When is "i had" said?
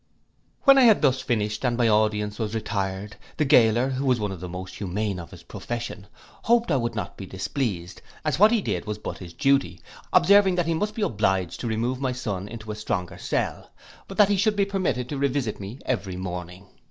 0.79-1.03